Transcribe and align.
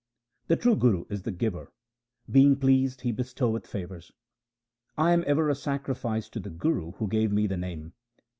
The 0.47 0.55
true 0.55 0.75
Guru 0.75 1.05
is 1.09 1.21
the 1.21 1.31
giver; 1.31 1.71
being 2.27 2.55
pleased 2.55 3.01
he 3.01 3.11
bestoweth 3.11 3.67
favours. 3.67 4.11
I 4.97 5.11
am 5.13 5.23
ever 5.27 5.47
a 5.47 5.53
sacrifice 5.53 6.27
to 6.29 6.39
the 6.39 6.49
Guru 6.49 6.93
who 6.93 7.07
gave 7.07 7.31
me 7.31 7.45
the 7.45 7.55
Name. 7.57 7.93